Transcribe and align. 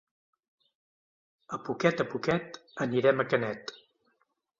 A 1.57 1.59
poquet 1.67 2.01
a 2.05 2.07
poquet 2.13 2.57
anirem 2.87 3.21
a 3.21 3.27
Canet. 3.35 3.75